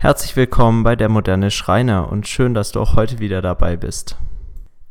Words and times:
Herzlich 0.00 0.36
willkommen 0.36 0.84
bei 0.84 0.94
der 0.94 1.08
moderne 1.08 1.50
Schreiner 1.50 2.12
und 2.12 2.28
schön, 2.28 2.54
dass 2.54 2.70
du 2.70 2.80
auch 2.80 2.94
heute 2.94 3.18
wieder 3.18 3.42
dabei 3.42 3.76
bist. 3.76 4.16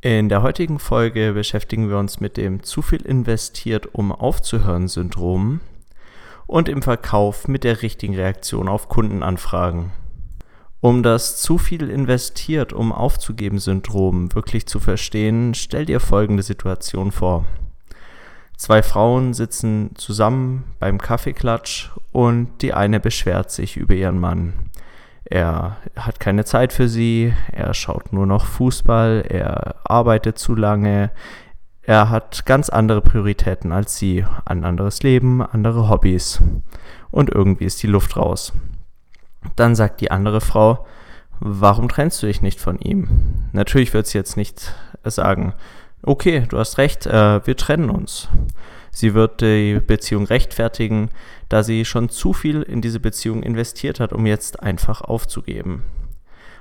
In 0.01 0.27
der 0.27 0.41
heutigen 0.41 0.79
Folge 0.79 1.31
beschäftigen 1.31 1.87
wir 1.87 1.97
uns 1.97 2.19
mit 2.19 2.35
dem 2.35 2.61
zu 2.61 2.81
viel 2.81 3.03
investiert, 3.03 3.95
um 3.95 4.11
aufzuhören 4.11 4.89
Syndrom 4.89 5.61
und 6.45 6.67
im 6.67 6.81
Verkauf 6.81 7.47
mit 7.47 7.63
der 7.63 7.83
richtigen 7.83 8.15
Reaktion 8.15 8.67
auf 8.67 8.89
Kundenanfragen. 8.89 9.91
Um 10.81 11.03
das 11.03 11.41
zu 11.41 11.57
viel 11.57 11.89
investiert, 11.89 12.73
um 12.73 12.91
aufzugeben 12.91 13.59
Syndrom 13.59 14.35
wirklich 14.35 14.67
zu 14.67 14.81
verstehen, 14.81 15.53
stell 15.53 15.85
dir 15.85 16.01
folgende 16.01 16.43
Situation 16.43 17.13
vor. 17.13 17.45
Zwei 18.57 18.83
Frauen 18.83 19.33
sitzen 19.33 19.91
zusammen 19.95 20.65
beim 20.79 20.97
Kaffeeklatsch 20.97 21.91
und 22.11 22.61
die 22.61 22.73
eine 22.73 22.99
beschwert 22.99 23.51
sich 23.51 23.77
über 23.77 23.93
ihren 23.93 24.19
Mann. 24.19 24.66
Er 25.29 25.77
hat 25.95 26.19
keine 26.19 26.45
Zeit 26.45 26.71
für 26.71 26.87
sie, 26.87 27.33
er 27.51 27.73
schaut 27.73 28.13
nur 28.13 28.25
noch 28.25 28.45
Fußball, 28.45 29.25
er 29.27 29.75
arbeitet 29.83 30.37
zu 30.37 30.55
lange, 30.55 31.11
er 31.81 32.09
hat 32.09 32.45
ganz 32.45 32.69
andere 32.69 33.01
Prioritäten 33.01 33.71
als 33.71 33.97
sie, 33.97 34.25
ein 34.45 34.63
anderes 34.63 35.03
Leben, 35.03 35.41
andere 35.41 35.89
Hobbys. 35.89 36.41
Und 37.11 37.29
irgendwie 37.29 37.65
ist 37.65 37.81
die 37.83 37.87
Luft 37.87 38.17
raus. 38.17 38.53
Dann 39.55 39.75
sagt 39.75 40.01
die 40.01 40.11
andere 40.11 40.41
Frau, 40.41 40.85
warum 41.39 41.87
trennst 41.87 42.21
du 42.21 42.27
dich 42.27 42.41
nicht 42.41 42.59
von 42.59 42.79
ihm? 42.79 43.49
Natürlich 43.53 43.93
wird 43.93 44.07
sie 44.07 44.17
jetzt 44.17 44.37
nicht 44.37 44.73
sagen, 45.03 45.53
okay, 46.03 46.45
du 46.49 46.57
hast 46.57 46.77
recht, 46.77 47.05
äh, 47.05 47.45
wir 47.45 47.55
trennen 47.55 47.89
uns. 47.89 48.29
Sie 48.97 49.13
wird 49.13 49.41
die 49.41 49.79
Beziehung 49.79 50.25
rechtfertigen, 50.25 51.11
da 51.49 51.61
sie 51.61 51.85
schon 51.85 52.09
zu 52.09 52.33
viel 52.33 52.63
in 52.63 52.81
diese 52.81 52.99
Beziehung 52.99 53.43
investiert 53.43 53.99
hat, 53.99 54.11
um 54.11 54.25
jetzt 54.25 54.63
einfach 54.63 55.01
aufzugeben. 55.01 55.83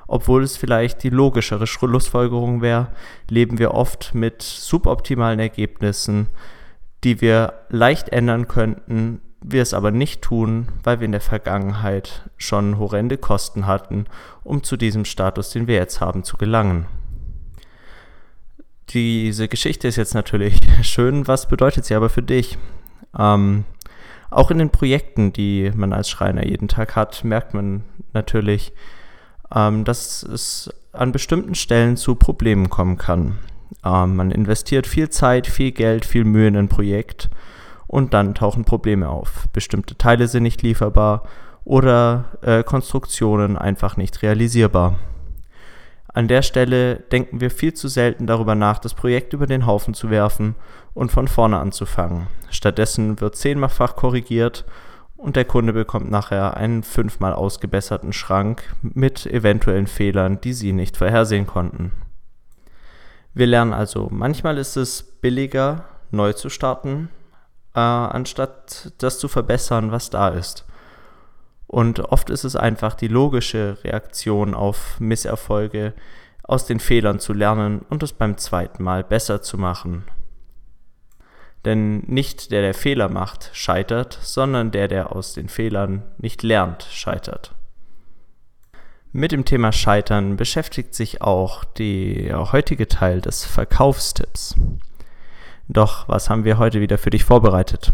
Obwohl 0.06 0.42
es 0.42 0.58
vielleicht 0.58 1.02
die 1.02 1.08
logischere 1.08 1.66
Schlussfolgerung 1.66 2.60
wäre, 2.60 2.88
leben 3.30 3.58
wir 3.58 3.72
oft 3.72 4.14
mit 4.14 4.42
suboptimalen 4.42 5.40
Ergebnissen, 5.40 6.28
die 7.04 7.22
wir 7.22 7.54
leicht 7.70 8.10
ändern 8.10 8.48
könnten, 8.48 9.22
wir 9.40 9.62
es 9.62 9.72
aber 9.72 9.90
nicht 9.90 10.20
tun, 10.20 10.68
weil 10.82 11.00
wir 11.00 11.06
in 11.06 11.12
der 11.12 11.22
Vergangenheit 11.22 12.28
schon 12.36 12.78
horrende 12.78 13.16
Kosten 13.16 13.66
hatten, 13.66 14.04
um 14.44 14.62
zu 14.62 14.76
diesem 14.76 15.06
Status, 15.06 15.48
den 15.48 15.68
wir 15.68 15.76
jetzt 15.76 16.02
haben, 16.02 16.22
zu 16.22 16.36
gelangen. 16.36 16.84
Diese 18.96 19.46
Geschichte 19.46 19.88
ist 19.88 19.96
jetzt 19.96 20.14
natürlich 20.14 20.58
schön. 20.82 21.28
Was 21.28 21.48
bedeutet 21.48 21.84
sie 21.84 21.94
aber 21.94 22.08
für 22.08 22.22
dich? 22.22 22.56
Ähm, 23.18 23.64
auch 24.30 24.50
in 24.50 24.56
den 24.56 24.70
Projekten, 24.70 25.34
die 25.34 25.70
man 25.74 25.92
als 25.92 26.08
Schreiner 26.08 26.46
jeden 26.46 26.66
Tag 26.66 26.96
hat, 26.96 27.22
merkt 27.22 27.52
man 27.52 27.84
natürlich, 28.14 28.72
ähm, 29.54 29.84
dass 29.84 30.22
es 30.22 30.70
an 30.92 31.12
bestimmten 31.12 31.54
Stellen 31.54 31.98
zu 31.98 32.14
Problemen 32.14 32.70
kommen 32.70 32.96
kann. 32.96 33.36
Ähm, 33.84 34.16
man 34.16 34.30
investiert 34.30 34.86
viel 34.86 35.10
Zeit, 35.10 35.46
viel 35.46 35.72
Geld, 35.72 36.06
viel 36.06 36.24
Mühe 36.24 36.48
in 36.48 36.56
ein 36.56 36.68
Projekt 36.68 37.28
und 37.86 38.14
dann 38.14 38.34
tauchen 38.34 38.64
Probleme 38.64 39.10
auf. 39.10 39.46
Bestimmte 39.52 39.98
Teile 39.98 40.26
sind 40.26 40.44
nicht 40.44 40.62
lieferbar 40.62 41.24
oder 41.64 42.38
äh, 42.40 42.62
Konstruktionen 42.62 43.58
einfach 43.58 43.98
nicht 43.98 44.22
realisierbar. 44.22 44.98
An 46.16 46.28
der 46.28 46.40
Stelle 46.40 47.00
denken 47.12 47.42
wir 47.42 47.50
viel 47.50 47.74
zu 47.74 47.88
selten 47.88 48.26
darüber 48.26 48.54
nach, 48.54 48.78
das 48.78 48.94
Projekt 48.94 49.34
über 49.34 49.46
den 49.46 49.66
Haufen 49.66 49.92
zu 49.92 50.08
werfen 50.08 50.54
und 50.94 51.12
von 51.12 51.28
vorne 51.28 51.58
anzufangen. 51.58 52.28
Stattdessen 52.48 53.20
wird 53.20 53.36
zehnfach 53.36 53.96
korrigiert 53.96 54.64
und 55.18 55.36
der 55.36 55.44
Kunde 55.44 55.74
bekommt 55.74 56.10
nachher 56.10 56.56
einen 56.56 56.84
fünfmal 56.84 57.34
ausgebesserten 57.34 58.14
Schrank 58.14 58.62
mit 58.80 59.26
eventuellen 59.26 59.86
Fehlern, 59.86 60.40
die 60.40 60.54
Sie 60.54 60.72
nicht 60.72 60.96
vorhersehen 60.96 61.46
konnten. 61.46 61.92
Wir 63.34 63.46
lernen 63.46 63.74
also, 63.74 64.08
manchmal 64.10 64.56
ist 64.56 64.76
es 64.78 65.02
billiger, 65.02 65.84
neu 66.12 66.32
zu 66.32 66.48
starten, 66.48 67.10
äh, 67.74 67.80
anstatt 67.80 68.94
das 68.96 69.18
zu 69.18 69.28
verbessern, 69.28 69.92
was 69.92 70.08
da 70.08 70.28
ist. 70.28 70.64
Und 71.66 72.00
oft 72.00 72.30
ist 72.30 72.44
es 72.44 72.56
einfach 72.56 72.94
die 72.94 73.08
logische 73.08 73.78
Reaktion 73.82 74.54
auf 74.54 75.00
Misserfolge, 75.00 75.94
aus 76.42 76.64
den 76.66 76.78
Fehlern 76.78 77.18
zu 77.18 77.32
lernen 77.32 77.80
und 77.88 78.02
es 78.02 78.12
beim 78.12 78.38
zweiten 78.38 78.82
Mal 78.82 79.02
besser 79.02 79.42
zu 79.42 79.58
machen. 79.58 80.04
Denn 81.64 81.98
nicht 82.06 82.52
der, 82.52 82.62
der 82.62 82.74
Fehler 82.74 83.08
macht, 83.08 83.50
scheitert, 83.52 84.16
sondern 84.22 84.70
der, 84.70 84.86
der 84.86 85.14
aus 85.14 85.34
den 85.34 85.48
Fehlern 85.48 86.04
nicht 86.18 86.44
lernt, 86.44 86.84
scheitert. 86.84 87.56
Mit 89.12 89.32
dem 89.32 89.44
Thema 89.44 89.72
Scheitern 89.72 90.36
beschäftigt 90.36 90.94
sich 90.94 91.22
auch 91.22 91.64
der 91.64 92.52
heutige 92.52 92.86
Teil 92.86 93.20
des 93.20 93.44
Verkaufstipps. 93.44 94.54
Doch 95.68 96.08
was 96.08 96.30
haben 96.30 96.44
wir 96.44 96.58
heute 96.58 96.80
wieder 96.80 96.98
für 96.98 97.10
dich 97.10 97.24
vorbereitet? 97.24 97.92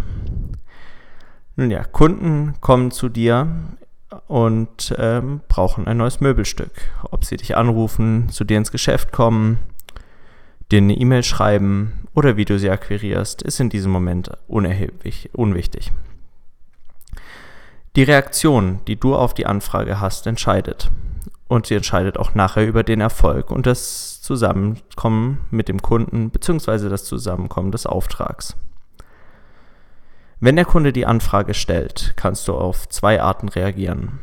Ja, 1.57 1.85
Kunden 1.85 2.55
kommen 2.61 2.91
zu 2.91 3.09
dir 3.09 3.47
und 4.27 4.95
ähm, 4.99 5.41
brauchen 5.49 5.87
ein 5.87 5.99
neues 5.99 6.21
Möbelstück. 6.21 6.73
Ob 7.11 7.25
sie 7.25 7.37
dich 7.37 7.57
anrufen, 7.57 8.29
zu 8.31 8.45
dir 8.45 8.57
ins 8.57 8.73
Geschäft 8.73 9.13
kommen, 9.13 9.59
dir 10.71 10.79
eine 10.79 10.97
E-Mail 10.97 11.23
schreiben 11.23 12.09
oder 12.15 12.37
wie 12.37 12.47
du 12.47 12.59
sie 12.59 12.71
akquirierst, 12.71 13.43
ist 13.43 13.61
in 13.61 13.69
diesem 13.69 13.93
Moment 13.93 14.31
unerheblich, 14.49 15.31
unwichtig. 15.35 15.93
Die 17.97 18.03
Reaktion, 18.03 18.81
die 18.87 18.97
du 18.97 19.15
auf 19.15 19.35
die 19.35 19.45
Anfrage 19.45 20.01
hast, 20.01 20.27
entscheidet. 20.27 20.91
Und 21.49 21.67
sie 21.67 21.75
entscheidet 21.75 22.17
auch 22.17 22.35
nachher 22.35 22.67
über 22.67 22.83
den 22.83 23.03
Erfolg 23.03 23.51
und 23.51 23.67
das 23.67 24.23
Zusammenkommen 24.23 25.41
mit 25.51 25.69
dem 25.69 25.83
Kunden 25.83 26.31
bzw. 26.31 26.89
das 26.89 27.05
Zusammenkommen 27.05 27.73
des 27.73 27.85
Auftrags. 27.85 28.57
Wenn 30.45 30.57
der 30.57 30.65
Kunde 30.65 30.93
die 30.93 31.07
Anfrage 31.07 31.55
stellt, 31.55 32.15
kannst 32.17 32.49
du 32.49 32.55
auf 32.55 32.89
zwei 32.89 33.23
Arten 33.23 33.49
reagieren. 33.49 34.19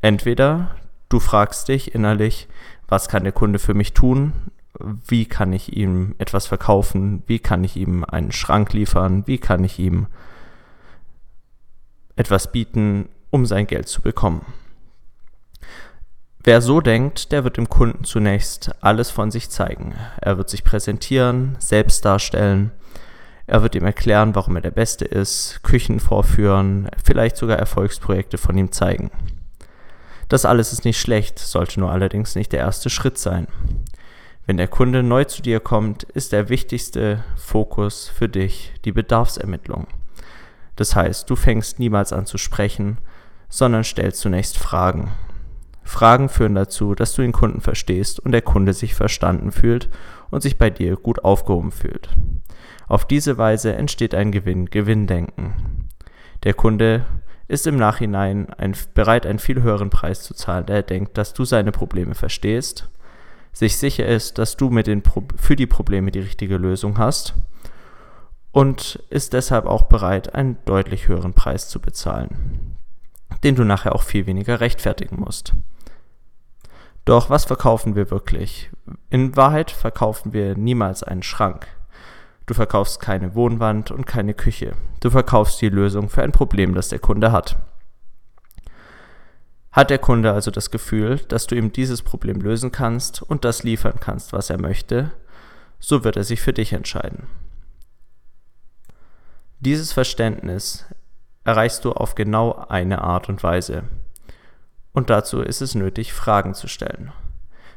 Entweder 0.00 0.76
du 1.10 1.20
fragst 1.20 1.68
dich 1.68 1.94
innerlich, 1.94 2.48
was 2.88 3.06
kann 3.06 3.24
der 3.24 3.34
Kunde 3.34 3.58
für 3.58 3.74
mich 3.74 3.92
tun? 3.92 4.32
Wie 4.80 5.26
kann 5.26 5.52
ich 5.52 5.76
ihm 5.76 6.14
etwas 6.16 6.46
verkaufen? 6.46 7.22
Wie 7.26 7.38
kann 7.38 7.64
ich 7.64 7.76
ihm 7.76 8.02
einen 8.02 8.32
Schrank 8.32 8.72
liefern? 8.72 9.26
Wie 9.26 9.36
kann 9.36 9.62
ich 9.62 9.78
ihm 9.78 10.06
etwas 12.16 12.50
bieten, 12.50 13.10
um 13.28 13.44
sein 13.44 13.66
Geld 13.66 13.88
zu 13.88 14.00
bekommen? 14.00 14.46
Wer 16.42 16.62
so 16.62 16.80
denkt, 16.80 17.30
der 17.30 17.44
wird 17.44 17.58
dem 17.58 17.68
Kunden 17.68 18.04
zunächst 18.04 18.74
alles 18.82 19.10
von 19.10 19.30
sich 19.30 19.50
zeigen. 19.50 19.96
Er 20.18 20.38
wird 20.38 20.48
sich 20.48 20.64
präsentieren, 20.64 21.56
selbst 21.58 22.06
darstellen 22.06 22.70
er 23.52 23.60
wird 23.60 23.74
ihm 23.74 23.84
erklären, 23.84 24.34
warum 24.34 24.56
er 24.56 24.62
der 24.62 24.70
Beste 24.70 25.04
ist, 25.04 25.60
Küchen 25.62 26.00
vorführen, 26.00 26.88
vielleicht 27.04 27.36
sogar 27.36 27.58
Erfolgsprojekte 27.58 28.38
von 28.38 28.56
ihm 28.56 28.72
zeigen. 28.72 29.10
Das 30.30 30.46
alles 30.46 30.72
ist 30.72 30.86
nicht 30.86 30.98
schlecht, 30.98 31.38
sollte 31.38 31.78
nur 31.78 31.92
allerdings 31.92 32.34
nicht 32.34 32.52
der 32.52 32.60
erste 32.60 32.88
Schritt 32.88 33.18
sein. 33.18 33.48
Wenn 34.46 34.56
der 34.56 34.68
Kunde 34.68 35.02
neu 35.02 35.24
zu 35.24 35.42
dir 35.42 35.60
kommt, 35.60 36.04
ist 36.04 36.32
der 36.32 36.48
wichtigste 36.48 37.24
Fokus 37.36 38.08
für 38.08 38.26
dich 38.26 38.72
die 38.86 38.92
Bedarfsermittlung. 38.92 39.86
Das 40.76 40.96
heißt, 40.96 41.28
du 41.28 41.36
fängst 41.36 41.78
niemals 41.78 42.14
an 42.14 42.24
zu 42.24 42.38
sprechen, 42.38 42.96
sondern 43.50 43.84
stellst 43.84 44.22
zunächst 44.22 44.56
Fragen. 44.56 45.12
Fragen 45.84 46.30
führen 46.30 46.54
dazu, 46.54 46.94
dass 46.94 47.12
du 47.12 47.20
den 47.20 47.32
Kunden 47.32 47.60
verstehst 47.60 48.18
und 48.18 48.32
der 48.32 48.40
Kunde 48.40 48.72
sich 48.72 48.94
verstanden 48.94 49.52
fühlt 49.52 49.90
und 50.30 50.40
sich 50.40 50.56
bei 50.56 50.70
dir 50.70 50.96
gut 50.96 51.22
aufgehoben 51.22 51.70
fühlt. 51.70 52.08
Auf 52.92 53.06
diese 53.06 53.38
Weise 53.38 53.72
entsteht 53.72 54.14
ein 54.14 54.32
Gewinn-Gewinn-Denken. 54.32 55.88
Der 56.44 56.52
Kunde 56.52 57.06
ist 57.48 57.66
im 57.66 57.76
Nachhinein 57.76 58.52
ein, 58.52 58.76
bereit, 58.92 59.24
einen 59.24 59.38
viel 59.38 59.62
höheren 59.62 59.88
Preis 59.88 60.24
zu 60.24 60.34
zahlen, 60.34 60.66
da 60.66 60.74
er 60.74 60.82
denkt, 60.82 61.16
dass 61.16 61.32
du 61.32 61.46
seine 61.46 61.72
Probleme 61.72 62.14
verstehst, 62.14 62.90
sich 63.50 63.78
sicher 63.78 64.04
ist, 64.04 64.36
dass 64.36 64.58
du 64.58 64.68
mit 64.68 64.88
den 64.88 65.00
Pro 65.00 65.24
für 65.36 65.56
die 65.56 65.66
Probleme 65.66 66.10
die 66.10 66.18
richtige 66.18 66.58
Lösung 66.58 66.98
hast 66.98 67.32
und 68.50 69.02
ist 69.08 69.32
deshalb 69.32 69.64
auch 69.64 69.84
bereit, 69.84 70.34
einen 70.34 70.58
deutlich 70.66 71.08
höheren 71.08 71.32
Preis 71.32 71.70
zu 71.70 71.80
bezahlen, 71.80 72.76
den 73.42 73.54
du 73.54 73.64
nachher 73.64 73.94
auch 73.94 74.02
viel 74.02 74.26
weniger 74.26 74.60
rechtfertigen 74.60 75.18
musst. 75.18 75.54
Doch 77.06 77.30
was 77.30 77.46
verkaufen 77.46 77.96
wir 77.96 78.10
wirklich? 78.10 78.70
In 79.08 79.34
Wahrheit 79.34 79.70
verkaufen 79.70 80.34
wir 80.34 80.58
niemals 80.58 81.02
einen 81.02 81.22
Schrank. 81.22 81.66
Du 82.46 82.54
verkaufst 82.54 83.00
keine 83.00 83.34
Wohnwand 83.34 83.90
und 83.90 84.06
keine 84.06 84.34
Küche. 84.34 84.72
Du 85.00 85.10
verkaufst 85.10 85.60
die 85.60 85.68
Lösung 85.68 86.08
für 86.08 86.22
ein 86.22 86.32
Problem, 86.32 86.74
das 86.74 86.88
der 86.88 86.98
Kunde 86.98 87.32
hat. 87.32 87.56
Hat 89.70 89.90
der 89.90 89.98
Kunde 89.98 90.32
also 90.32 90.50
das 90.50 90.70
Gefühl, 90.70 91.16
dass 91.28 91.46
du 91.46 91.54
ihm 91.54 91.72
dieses 91.72 92.02
Problem 92.02 92.40
lösen 92.40 92.72
kannst 92.72 93.22
und 93.22 93.44
das 93.44 93.62
liefern 93.62 93.98
kannst, 94.00 94.32
was 94.32 94.50
er 94.50 94.60
möchte, 94.60 95.12
so 95.78 96.04
wird 96.04 96.16
er 96.16 96.24
sich 96.24 96.40
für 96.40 96.52
dich 96.52 96.72
entscheiden. 96.72 97.26
Dieses 99.60 99.92
Verständnis 99.92 100.84
erreichst 101.44 101.84
du 101.84 101.92
auf 101.92 102.14
genau 102.14 102.66
eine 102.68 103.02
Art 103.02 103.28
und 103.28 103.42
Weise. 103.42 103.84
Und 104.92 105.08
dazu 105.08 105.40
ist 105.40 105.62
es 105.62 105.74
nötig, 105.74 106.12
Fragen 106.12 106.54
zu 106.54 106.68
stellen. 106.68 107.12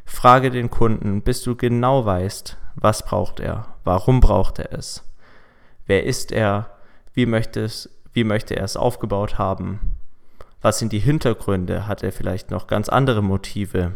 Frage 0.04 0.52
den 0.52 0.70
Kunden, 0.70 1.22
bis 1.22 1.44
du 1.44 1.56
genau 1.56 2.06
weißt, 2.06 2.58
was 2.76 3.04
braucht 3.04 3.40
er, 3.40 3.68
warum 3.84 4.20
braucht 4.20 4.60
er 4.60 4.74
es, 4.74 5.04
wer 5.86 6.04
ist 6.04 6.32
er, 6.32 6.70
wie 7.14 7.26
möchte, 7.26 7.62
es, 7.62 7.90
wie 8.14 8.24
möchte 8.24 8.56
er 8.56 8.64
es 8.64 8.78
aufgebaut 8.78 9.38
haben, 9.38 9.98
was 10.62 10.80
sind 10.80 10.92
die 10.92 11.00
Hintergründe, 11.00 11.88
hat 11.88 12.04
er 12.04 12.12
vielleicht 12.12 12.52
noch 12.52 12.68
ganz 12.68 12.90
andere 12.90 13.22
Motive, 13.22 13.92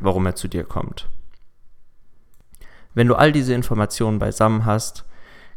warum 0.00 0.26
er 0.26 0.34
zu 0.34 0.48
dir 0.48 0.64
kommt. 0.64 1.08
Wenn 2.94 3.06
du 3.06 3.14
all 3.14 3.32
diese 3.32 3.54
Informationen 3.54 4.18
beisammen 4.18 4.64
hast, 4.64 5.04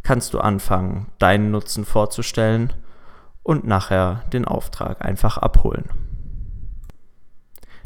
kannst 0.04 0.34
du 0.34 0.40
anfangen, 0.40 1.08
deinen 1.20 1.52
Nutzen 1.52 1.86
vorzustellen 1.86 2.74
und 3.44 3.66
nachher 3.66 4.24
den 4.32 4.46
Auftrag 4.46 5.04
einfach 5.04 5.38
abholen. 5.38 5.90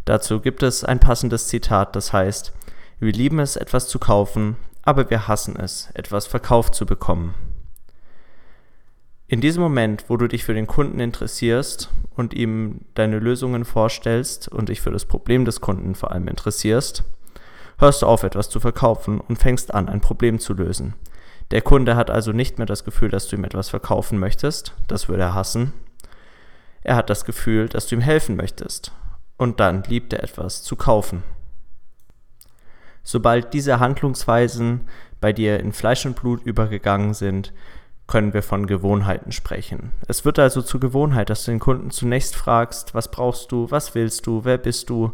Dazu 0.04 0.40
gibt 0.40 0.62
es 0.62 0.84
ein 0.84 1.00
passendes 1.00 1.48
Zitat, 1.48 1.96
das 1.96 2.14
heißt, 2.14 2.54
wir 3.00 3.12
lieben 3.12 3.40
es, 3.40 3.56
etwas 3.56 3.88
zu 3.88 4.00
kaufen, 4.00 4.58
aber 4.86 5.10
wir 5.10 5.28
hassen 5.28 5.56
es, 5.58 5.90
etwas 5.96 6.28
verkauft 6.28 6.76
zu 6.76 6.86
bekommen. 6.86 7.34
In 9.28 9.42
diesem 9.42 9.64
Moment, 9.64 10.06
wo 10.08 10.18
du 10.18 10.28
dich 10.28 10.44
für 10.44 10.54
den 10.54 10.68
Kunden 10.68 11.00
interessierst 11.00 11.90
und 12.16 12.36
ihm 12.36 12.82
deine 12.94 13.18
Lösungen 13.18 13.66
vorstellst 13.66 14.48
und 14.48 14.70
dich 14.70 14.82
für 14.82 14.92
das 14.92 15.06
Problem 15.06 15.46
des 15.46 15.62
Kunden 15.62 15.96
vor 15.96 16.12
allem 16.12 16.28
interessierst, 16.28 17.04
hörst 17.80 18.04
du 18.04 18.06
auf, 18.06 18.22
etwas 18.22 18.50
zu 18.50 18.60
verkaufen 18.60 19.20
und 19.20 19.38
fängst 19.38 19.74
an, 19.74 19.90
ein 19.90 20.00
Problem 20.00 20.38
zu 20.38 20.54
lösen. 20.54 20.94
Der 21.50 21.64
Kunde 21.64 21.96
hat 21.96 22.12
also 22.12 22.32
nicht 22.32 22.60
mehr 22.60 22.68
das 22.68 22.84
Gefühl, 22.84 23.10
dass 23.10 23.28
du 23.28 23.36
ihm 23.36 23.44
etwas 23.44 23.70
verkaufen 23.70 24.20
möchtest, 24.20 24.76
das 24.88 25.10
würde 25.10 25.24
er 25.24 25.34
hassen. 25.34 25.74
Er 26.82 26.96
hat 26.96 27.10
das 27.10 27.26
Gefühl, 27.26 27.68
dass 27.68 27.88
du 27.88 27.96
ihm 27.96 28.02
helfen 28.02 28.36
möchtest, 28.36 28.92
und 29.38 29.60
dann 29.60 29.84
liebt 29.84 30.14
er 30.14 30.24
etwas 30.24 30.62
zu 30.62 30.76
kaufen. 30.76 31.24
Sobald 33.06 33.54
diese 33.54 33.80
Handlungsweisen 33.80 34.82
bei 35.22 35.32
dir 35.32 35.60
in 35.60 35.72
Fleisch 35.72 36.06
und 36.08 36.16
Blut 36.16 36.44
übergegangen 36.44 37.14
sind, 37.14 37.54
können 38.08 38.34
wir 38.34 38.42
von 38.42 38.66
Gewohnheiten 38.66 39.32
sprechen. 39.32 39.92
Es 40.08 40.26
wird 40.26 40.40
also 40.40 40.62
zur 40.64 40.80
Gewohnheit, 40.80 41.30
dass 41.30 41.46
du 41.46 41.52
den 41.52 41.60
Kunden 41.60 41.92
zunächst 41.92 42.36
fragst, 42.36 42.96
was 42.96 43.12
brauchst 43.12 43.52
du, 43.52 43.70
was 43.70 43.96
willst 43.96 44.26
du, 44.26 44.44
wer 44.44 44.58
bist 44.58 44.90
du 44.90 45.14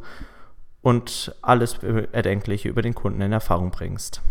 und 0.81 1.35
alles 1.41 1.79
Erdenkliche 2.11 2.69
über 2.69 2.81
den 2.81 2.95
Kunden 2.95 3.21
in 3.21 3.33
Erfahrung 3.33 3.71
bringst. 3.71 4.21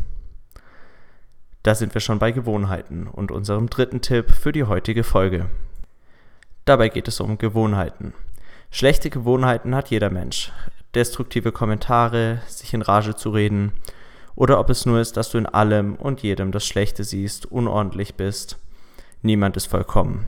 Da 1.62 1.74
sind 1.74 1.92
wir 1.92 2.00
schon 2.00 2.18
bei 2.18 2.32
Gewohnheiten 2.32 3.06
und 3.06 3.30
unserem 3.30 3.68
dritten 3.68 4.00
Tipp 4.00 4.30
für 4.30 4.52
die 4.52 4.64
heutige 4.64 5.04
Folge. 5.04 5.50
Dabei 6.64 6.88
geht 6.88 7.08
es 7.08 7.20
um 7.20 7.36
Gewohnheiten. 7.36 8.14
Schlechte 8.70 9.10
Gewohnheiten 9.10 9.74
hat 9.74 9.90
jeder 9.90 10.08
Mensch. 10.08 10.50
Destruktive 10.94 11.52
Kommentare, 11.52 12.42
sich 12.46 12.75
in 12.75 12.82
Rage 12.82 13.14
zu 13.14 13.31
reden 13.31 13.72
oder 14.34 14.58
ob 14.58 14.70
es 14.70 14.87
nur 14.87 15.00
ist, 15.00 15.16
dass 15.16 15.31
du 15.31 15.38
in 15.38 15.46
allem 15.46 15.94
und 15.96 16.22
jedem 16.22 16.52
das 16.52 16.66
Schlechte 16.66 17.04
siehst, 17.04 17.46
unordentlich 17.46 18.14
bist. 18.14 18.58
Niemand 19.22 19.56
ist 19.56 19.66
vollkommen. 19.66 20.26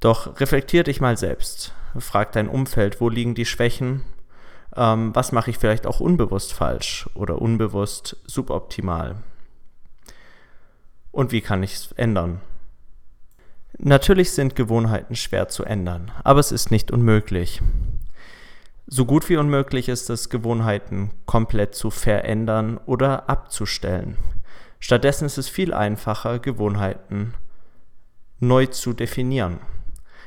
Doch 0.00 0.40
reflektier 0.40 0.82
dich 0.82 1.00
mal 1.00 1.16
selbst. 1.16 1.72
Frag 1.98 2.32
dein 2.32 2.48
Umfeld, 2.48 3.00
wo 3.00 3.08
liegen 3.08 3.34
die 3.34 3.46
Schwächen? 3.46 4.02
Ähm, 4.76 5.14
was 5.14 5.32
mache 5.32 5.50
ich 5.50 5.58
vielleicht 5.58 5.86
auch 5.86 6.00
unbewusst 6.00 6.52
falsch 6.52 7.08
oder 7.14 7.40
unbewusst 7.40 8.16
suboptimal? 8.26 9.16
Und 11.12 11.30
wie 11.30 11.40
kann 11.40 11.62
ich 11.62 11.74
es 11.74 11.92
ändern? 11.92 12.40
Natürlich 13.78 14.32
sind 14.32 14.56
Gewohnheiten 14.56 15.14
schwer 15.14 15.48
zu 15.48 15.64
ändern, 15.64 16.10
aber 16.24 16.40
es 16.40 16.52
ist 16.52 16.70
nicht 16.70 16.90
unmöglich. 16.90 17.62
So 18.86 19.06
gut 19.06 19.30
wie 19.30 19.38
unmöglich 19.38 19.88
ist 19.88 20.10
es, 20.10 20.28
Gewohnheiten 20.28 21.10
komplett 21.24 21.74
zu 21.74 21.90
verändern 21.90 22.78
oder 22.84 23.30
abzustellen. 23.30 24.18
Stattdessen 24.78 25.24
ist 25.24 25.38
es 25.38 25.48
viel 25.48 25.72
einfacher, 25.72 26.38
Gewohnheiten 26.38 27.32
neu 28.40 28.66
zu 28.66 28.92
definieren. 28.92 29.58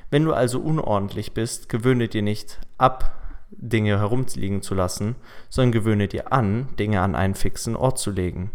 Wenn 0.09 0.25
du 0.25 0.33
also 0.33 0.59
unordentlich 0.59 1.33
bist, 1.33 1.69
gewöhne 1.69 2.07
dir 2.07 2.23
nicht 2.23 2.59
ab, 2.79 3.13
Dinge 3.51 3.99
herumliegen 3.99 4.63
zu 4.63 4.73
lassen, 4.73 5.15
sondern 5.49 5.73
gewöhne 5.73 6.07
dir 6.07 6.33
an, 6.33 6.69
Dinge 6.79 7.01
an 7.01 7.13
einen 7.13 7.35
fixen 7.35 7.75
Ort 7.75 7.99
zu 7.99 8.09
legen. 8.09 8.49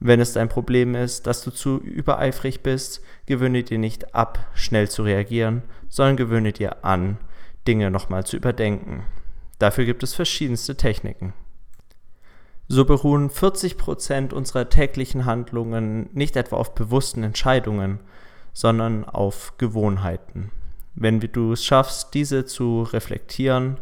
Wenn 0.00 0.18
es 0.18 0.32
dein 0.32 0.48
Problem 0.48 0.96
ist, 0.96 1.28
dass 1.28 1.42
du 1.44 1.52
zu 1.52 1.78
übereifrig 1.78 2.62
bist, 2.62 3.02
gewöhne 3.26 3.62
dir 3.62 3.78
nicht 3.78 4.14
ab, 4.14 4.38
schnell 4.54 4.88
zu 4.88 5.04
reagieren, 5.04 5.62
sondern 5.88 6.16
gewöhne 6.16 6.52
dir 6.52 6.84
an, 6.84 7.18
Dinge 7.70 7.92
nochmal 7.92 8.26
zu 8.26 8.36
überdenken. 8.36 9.04
Dafür 9.60 9.84
gibt 9.84 10.02
es 10.02 10.12
verschiedenste 10.12 10.76
Techniken. 10.76 11.34
So 12.66 12.84
beruhen 12.84 13.30
40% 13.30 14.34
unserer 14.34 14.68
täglichen 14.68 15.24
Handlungen 15.24 16.10
nicht 16.12 16.34
etwa 16.34 16.56
auf 16.56 16.74
bewussten 16.74 17.22
Entscheidungen, 17.22 18.00
sondern 18.52 19.04
auf 19.04 19.54
Gewohnheiten. 19.56 20.50
Wenn 20.96 21.20
du 21.20 21.52
es 21.52 21.64
schaffst, 21.64 22.12
diese 22.14 22.44
zu 22.44 22.82
reflektieren, 22.82 23.78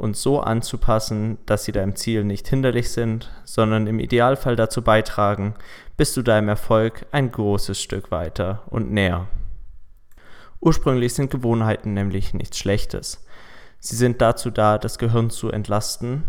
und 0.00 0.16
so 0.16 0.40
anzupassen, 0.40 1.36
dass 1.44 1.64
sie 1.64 1.72
deinem 1.72 1.94
Ziel 1.94 2.24
nicht 2.24 2.48
hinderlich 2.48 2.88
sind, 2.90 3.30
sondern 3.44 3.86
im 3.86 3.98
Idealfall 3.98 4.56
dazu 4.56 4.80
beitragen, 4.80 5.52
bist 5.98 6.16
du 6.16 6.22
deinem 6.22 6.48
Erfolg 6.48 7.04
ein 7.12 7.30
großes 7.30 7.78
Stück 7.78 8.10
weiter 8.10 8.62
und 8.70 8.90
näher. 8.90 9.28
Ursprünglich 10.60 11.14
sind 11.14 11.30
Gewohnheiten 11.30 11.94
nämlich 11.94 12.34
nichts 12.34 12.58
Schlechtes. 12.58 13.24
Sie 13.78 13.96
sind 13.96 14.20
dazu 14.20 14.50
da, 14.50 14.76
das 14.76 14.98
Gehirn 14.98 15.30
zu 15.30 15.50
entlasten, 15.50 16.24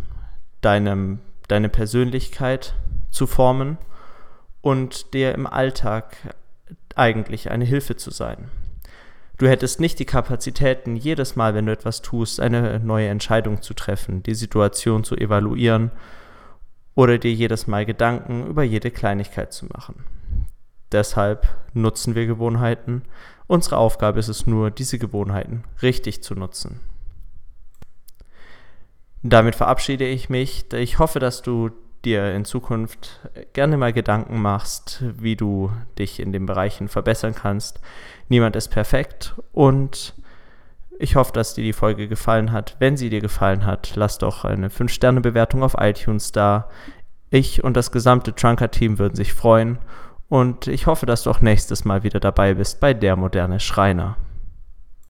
deinem, 0.61 1.19
deine 1.49 1.67
Persönlichkeit 1.67 2.75
zu 3.09 3.27
formen 3.27 3.77
und 4.61 5.13
dir 5.13 5.33
im 5.33 5.47
Alltag 5.47 6.15
eigentlich 6.95 7.51
eine 7.51 7.65
Hilfe 7.65 7.97
zu 7.97 8.09
sein. 8.11 8.49
Du 9.37 9.49
hättest 9.49 9.79
nicht 9.79 9.99
die 9.99 10.05
Kapazitäten, 10.05 10.95
jedes 10.95 11.35
Mal, 11.35 11.55
wenn 11.55 11.65
du 11.65 11.71
etwas 11.71 12.01
tust, 12.01 12.39
eine 12.39 12.79
neue 12.79 13.07
Entscheidung 13.07 13.61
zu 13.61 13.73
treffen, 13.73 14.23
die 14.23 14.35
Situation 14.35 15.03
zu 15.03 15.17
evaluieren 15.17 15.91
oder 16.93 17.17
dir 17.17 17.33
jedes 17.33 17.67
Mal 17.67 17.85
Gedanken 17.85 18.45
über 18.45 18.63
jede 18.63 18.91
Kleinigkeit 18.91 19.51
zu 19.51 19.65
machen. 19.65 20.05
Deshalb 20.91 21.47
nutzen 21.73 22.15
wir 22.15 22.25
Gewohnheiten. 22.25 23.03
Unsere 23.47 23.77
Aufgabe 23.77 24.19
ist 24.19 24.27
es 24.27 24.47
nur, 24.47 24.71
diese 24.71 24.99
Gewohnheiten 24.99 25.63
richtig 25.81 26.23
zu 26.23 26.35
nutzen. 26.35 26.79
Damit 29.23 29.55
verabschiede 29.55 30.05
ich 30.07 30.29
mich. 30.29 30.65
Ich 30.73 30.99
hoffe, 30.99 31.19
dass 31.19 31.41
du 31.41 31.69
dir 32.03 32.33
in 32.33 32.45
Zukunft 32.45 33.19
gerne 33.53 33.77
mal 33.77 33.93
Gedanken 33.93 34.41
machst, 34.41 35.03
wie 35.17 35.35
du 35.35 35.71
dich 35.99 36.19
in 36.19 36.31
den 36.31 36.45
Bereichen 36.45 36.87
verbessern 36.87 37.35
kannst. 37.35 37.79
Niemand 38.29 38.55
ist 38.55 38.69
perfekt 38.69 39.35
und 39.51 40.15
ich 40.97 41.15
hoffe, 41.15 41.33
dass 41.33 41.53
dir 41.53 41.63
die 41.63 41.73
Folge 41.73 42.07
gefallen 42.07 42.51
hat. 42.51 42.75
Wenn 42.79 42.97
sie 42.97 43.09
dir 43.09 43.21
gefallen 43.21 43.65
hat, 43.65 43.95
lass 43.95 44.17
doch 44.17 44.45
eine 44.45 44.69
5-Sterne-Bewertung 44.69 45.63
auf 45.63 45.75
iTunes 45.77 46.31
da. 46.31 46.69
Ich 47.29 47.63
und 47.63 47.77
das 47.77 47.91
gesamte 47.91 48.33
Trunker-Team 48.33 48.97
würden 48.97 49.15
sich 49.15 49.33
freuen 49.33 49.77
und 50.31 50.67
ich 50.67 50.87
hoffe, 50.87 51.05
dass 51.05 51.23
du 51.23 51.29
auch 51.29 51.41
nächstes 51.41 51.83
Mal 51.83 52.03
wieder 52.03 52.21
dabei 52.21 52.53
bist 52.53 52.79
bei 52.79 52.93
Der 52.93 53.17
moderne 53.17 53.59
Schreiner. 53.59 54.15